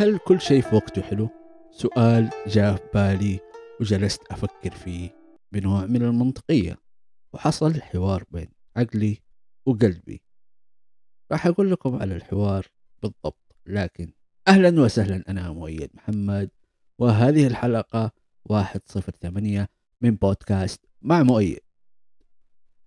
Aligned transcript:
هل 0.00 0.18
كل 0.18 0.40
شيء 0.40 0.62
في 0.62 0.74
وقته 0.74 1.02
حلو؟ 1.02 1.28
سؤال 1.70 2.30
جاء 2.46 2.76
في 2.76 2.82
بالي 2.94 3.40
وجلست 3.80 4.22
أفكر 4.30 4.70
فيه 4.70 5.10
بنوع 5.52 5.86
من 5.86 6.02
المنطقية 6.02 6.78
وحصل 7.32 7.82
حوار 7.82 8.24
بين 8.30 8.48
عقلي 8.76 9.18
وقلبي 9.66 10.22
راح 11.32 11.46
أقول 11.46 11.70
لكم 11.70 11.96
على 11.96 12.16
الحوار 12.16 12.66
بالضبط 13.02 13.56
لكن 13.66 14.12
أهلا 14.48 14.80
وسهلا 14.80 15.24
أنا 15.28 15.52
مؤيد 15.52 15.90
محمد 15.94 16.50
وهذه 16.98 17.46
الحلقة 17.46 18.10
108 18.50 19.68
من 20.00 20.10
بودكاست 20.10 20.80
مع 21.02 21.22
مؤيد 21.22 21.60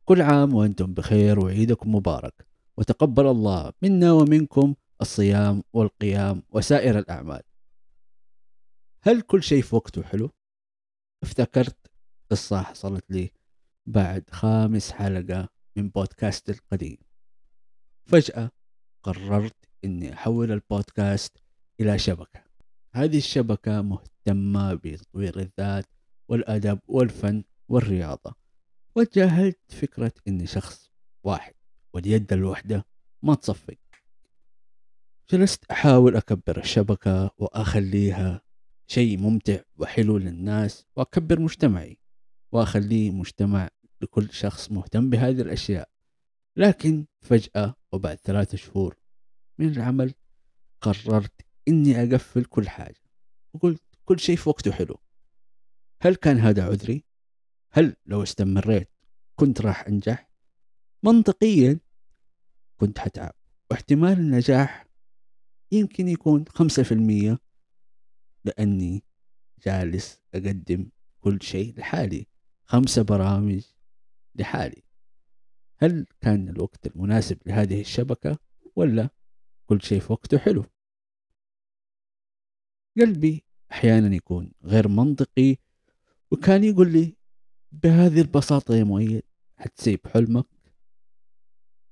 كل 0.05 0.21
عام 0.21 0.53
وأنتم 0.53 0.93
بخير 0.93 1.39
وعيدكم 1.39 1.95
مبارك 1.95 2.47
وتقبل 2.77 3.27
الله 3.27 3.71
منا 3.81 4.11
ومنكم 4.11 4.73
الصيام 5.01 5.63
والقيام 5.73 6.43
وسائر 6.49 6.99
الأعمال. 6.99 7.41
هل 9.01 9.21
كل 9.21 9.43
شيء 9.43 9.61
في 9.61 9.75
وقته 9.75 10.03
حلو؟ 10.03 10.29
افتكرت 11.23 11.91
قصة 12.31 12.61
حصلت 12.61 13.11
لي 13.11 13.31
بعد 13.85 14.29
خامس 14.29 14.91
حلقة 14.91 15.49
من 15.75 15.89
بودكاست 15.89 16.49
القديم. 16.49 16.97
فجأة 18.05 18.51
قررت 19.03 19.69
إني 19.85 20.13
أحول 20.13 20.51
البودكاست 20.51 21.37
إلى 21.79 21.99
شبكة. 21.99 22.43
هذه 22.93 23.17
الشبكة 23.17 23.81
مهتمة 23.81 24.73
بتطوير 24.73 25.39
الذات 25.39 25.85
والأدب 26.27 26.79
والفن 26.87 27.43
والرياضة. 27.69 28.35
وتجاهلت 28.95 29.59
فكرة 29.69 30.13
إني 30.27 30.47
شخص 30.47 30.91
واحد 31.23 31.53
واليد 31.93 32.33
الوحدة 32.33 32.85
ما 33.21 33.35
تصفق 33.35 33.77
جلست 35.29 35.65
أحاول 35.71 36.15
أكبر 36.15 36.57
الشبكة 36.57 37.31
وأخليها 37.37 38.41
شيء 38.87 39.17
ممتع 39.17 39.59
وحلو 39.77 40.17
للناس 40.17 40.85
وأكبر 40.95 41.39
مجتمعي 41.39 41.99
واخليه 42.51 43.11
مجتمع 43.11 43.69
لكل 44.01 44.29
شخص 44.31 44.71
مهتم 44.71 45.09
بهذه 45.09 45.41
الأشياء 45.41 45.89
لكن 46.57 47.05
فجأة 47.21 47.75
وبعد 47.91 48.17
ثلاثة 48.17 48.57
شهور 48.57 48.97
من 49.59 49.69
العمل 49.69 50.13
قررت 50.81 51.41
إني 51.67 52.03
أقفل 52.03 52.45
كل 52.45 52.69
حاجة 52.69 53.01
وقلت 53.53 53.81
كل 54.05 54.19
شيء 54.19 54.35
في 54.35 54.49
وقته 54.49 54.71
حلو 54.71 55.01
هل 56.01 56.15
كان 56.15 56.37
هذا 56.37 56.65
عذري؟ 56.65 57.05
هل 57.71 57.95
لو 58.05 58.23
استمريت 58.23 58.89
كنت 59.35 59.61
راح 59.61 59.87
أنجح؟ 59.87 60.29
منطقيا 61.03 61.79
كنت 62.77 62.99
حتعب 62.99 63.33
واحتمال 63.71 64.19
النجاح 64.19 64.82
يمكن 65.73 66.07
يكون 66.07 66.45
خمسة 66.47 66.83
في 66.83 66.91
المية 66.91 67.39
لأني 68.45 69.03
جالس 69.65 70.19
أقدم 70.35 70.89
كل 71.19 71.41
شيء 71.41 71.79
لحالي 71.79 72.27
خمسة 72.65 73.01
برامج 73.01 73.65
لحالي. 74.35 74.83
هل 75.77 76.05
كان 76.21 76.49
الوقت 76.49 76.87
المناسب 76.87 77.37
لهذه 77.45 77.81
الشبكة 77.81 78.37
ولا 78.75 79.09
كل 79.65 79.81
شيء 79.81 79.99
في 79.99 80.13
وقته 80.13 80.37
حلو؟ 80.37 80.65
قلبي 82.99 83.45
أحيانا 83.71 84.15
يكون 84.15 84.51
غير 84.63 84.87
منطقي 84.87 85.55
وكان 86.31 86.63
يقول 86.63 86.91
لي 86.91 87.17
بهذه 87.71 88.21
البساطة 88.21 88.75
يا 88.75 88.83
مؤيد 88.83 89.23
حتسيب 89.55 90.07
حلمك؟ 90.07 90.45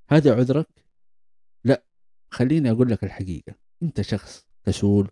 هذا 0.09 0.35
عذرك؟ 0.35 0.85
لا 1.63 1.83
خليني 2.29 2.71
أقول 2.71 2.91
لك 2.91 3.03
الحقيقة. 3.03 3.60
أنت 3.83 4.01
شخص 4.01 4.45
كسول 4.65 5.11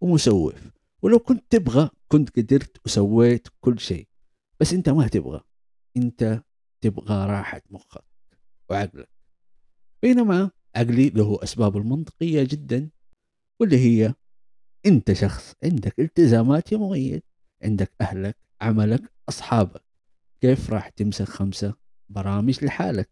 ومسوف. 0.00 0.70
ولو 1.02 1.18
كنت 1.18 1.44
تبغى 1.50 1.90
كنت 2.08 2.36
قدرت 2.36 2.86
وسويت 2.86 3.48
كل 3.60 3.80
شيء. 3.80 4.08
بس 4.60 4.72
انت 4.72 4.88
ما 4.88 5.08
تبغى. 5.08 5.40
انت 5.96 6.42
تبغى 6.80 7.26
راحة 7.26 7.62
مخك 7.70 8.04
وعقلك. 8.70 9.08
بينما 10.02 10.50
عقلي 10.76 11.10
له 11.10 11.38
أسباب 11.42 11.76
المنطقية 11.76 12.42
جدا 12.42 12.90
واللي 13.60 13.78
هي 13.78 14.14
انت 14.86 15.12
شخص 15.12 15.54
عندك 15.64 16.00
التزامات 16.00 16.72
يا 16.72 16.76
مؤيد 16.76 17.22
عندك 17.62 17.92
أهلك 18.00 18.36
عملك 18.60 19.12
أصحابك. 19.28 19.84
كيف 20.40 20.70
راح 20.70 20.88
تمسك 20.88 21.28
خمسة 21.28 21.74
برامج 22.08 22.64
لحالك 22.64 23.10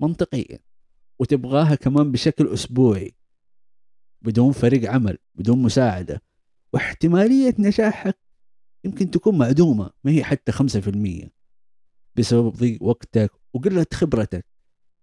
منطقيا؟ 0.00 0.58
وتبغاها 1.18 1.74
كمان 1.74 2.12
بشكل 2.12 2.48
أسبوعي. 2.48 3.15
بدون 4.22 4.52
فريق 4.52 4.90
عمل 4.90 5.18
بدون 5.34 5.62
مساعدة. 5.62 6.22
واحتمالية 6.72 7.54
نجاحك 7.58 8.18
يمكن 8.84 9.10
تكون 9.10 9.38
معدومة 9.38 9.90
ما 10.04 10.10
هي 10.10 10.24
حتى 10.24 10.52
خمسة 10.52 10.80
في 10.80 10.90
المية. 10.90 11.32
بسبب 12.16 12.48
ضيق 12.48 12.82
وقتك 12.82 13.30
وقلة 13.54 13.86
خبرتك. 13.94 14.46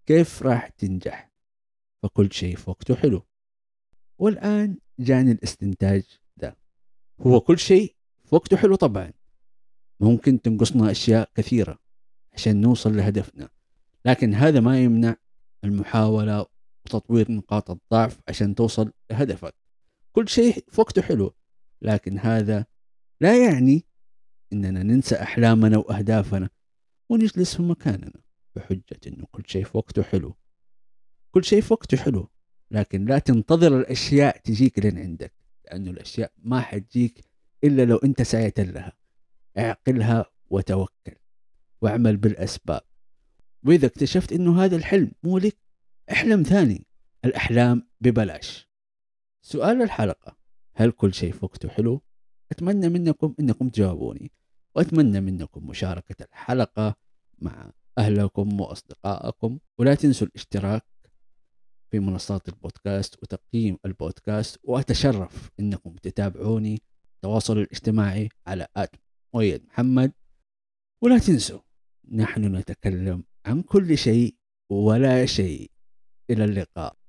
كيف 0.06 0.42
راح 0.42 0.68
تنجح؟ 0.68 1.30
فكل 2.02 2.32
شيء 2.32 2.56
في 2.56 2.70
وقته 2.70 2.94
حلو. 2.94 3.22
والآن 4.18 4.78
جاني 4.98 5.32
الاستنتاج 5.32 6.02
ده. 6.36 6.56
هو 7.20 7.40
كل 7.40 7.58
شيء 7.58 7.96
في 8.24 8.34
وقته 8.34 8.56
حلو 8.56 8.74
طبعا. 8.74 9.12
ممكن 10.00 10.42
تنقصنا 10.42 10.90
أشياء 10.90 11.30
كثيرة 11.34 11.78
عشان 12.32 12.60
نوصل 12.60 12.96
لهدفنا. 12.96 13.48
لكن 14.04 14.34
هذا 14.34 14.60
ما 14.60 14.80
يمنع 14.80 15.16
المحاولة 15.64 16.46
وتطوير 16.86 17.32
نقاط 17.32 17.70
الضعف 17.70 18.20
عشان 18.28 18.54
توصل 18.54 18.92
لهدفك. 19.10 19.54
كل 20.12 20.28
شيء 20.28 20.52
في 20.52 20.80
وقته 20.80 21.02
حلو 21.02 21.34
لكن 21.82 22.18
هذا 22.18 22.66
لا 23.20 23.46
يعني 23.46 23.84
إننا 24.52 24.82
ننسى 24.82 25.14
أحلامنا 25.14 25.78
وأهدافنا 25.78 26.50
ونجلس 27.08 27.56
في 27.56 27.62
مكاننا 27.62 28.22
بحجة 28.56 29.00
إنه 29.06 29.24
كل 29.32 29.42
شيء 29.46 29.64
في 29.64 29.76
وقته 29.76 30.02
حلو. 30.02 30.36
كل 31.30 31.44
شيء 31.44 31.60
في 31.60 31.72
وقته 31.72 31.96
حلو 31.96 32.30
لكن 32.70 33.04
لا 33.04 33.18
تنتظر 33.18 33.78
الأشياء 33.78 34.38
تجيك 34.38 34.78
لين 34.78 34.98
عندك 34.98 35.34
لأنه 35.64 35.90
الأشياء 35.90 36.32
ما 36.38 36.60
حتجيك 36.60 37.24
إلا 37.64 37.84
لو 37.84 37.96
أنت 37.96 38.22
سعيت 38.22 38.60
لها. 38.60 38.92
اعقلها 39.58 40.26
وتوكل 40.50 41.16
واعمل 41.82 42.16
بالأسباب. 42.16 42.80
وإذا 43.64 43.86
اكتشفت 43.86 44.32
إنه 44.32 44.64
هذا 44.64 44.76
الحلم 44.76 45.12
مو 45.22 45.38
لك 45.38 45.63
احلم 46.10 46.42
ثاني 46.42 46.86
الأحلام 47.24 47.88
ببلاش. 48.00 48.68
سؤال 49.42 49.82
الحلقة 49.82 50.36
هل 50.74 50.90
كل 50.90 51.14
شيء 51.14 51.32
في 51.32 51.44
وقته 51.44 51.68
حلو؟ 51.68 52.02
أتمنى 52.52 52.88
منكم 52.88 53.34
أنكم 53.40 53.68
تجاوبوني 53.68 54.32
وأتمنى 54.74 55.20
منكم 55.20 55.66
مشاركة 55.66 56.24
الحلقة 56.24 56.96
مع 57.38 57.72
أهلكم 57.98 58.60
وأصدقائكم. 58.60 59.58
ولا 59.78 59.94
تنسوا 59.94 60.26
الاشتراك 60.26 60.86
في 61.90 61.98
منصات 62.00 62.48
البودكاست 62.48 63.22
وتقييم 63.22 63.78
البودكاست. 63.86 64.58
وأتشرف 64.64 65.50
أنكم 65.60 65.96
تتابعوني. 65.96 66.82
التواصل 67.14 67.58
الاجتماعي 67.58 68.28
على 68.46 68.66
آت 68.76 68.94
مؤيد 69.34 69.64
محمد. 69.66 70.12
ولا 71.02 71.18
تنسوا 71.18 71.60
نحن 72.12 72.56
نتكلم 72.56 73.24
عن 73.46 73.62
كل 73.62 73.98
شيء 73.98 74.36
ولا 74.70 75.26
شيء. 75.26 75.73
إلى 76.30 76.44
اللقاء. 76.44 77.03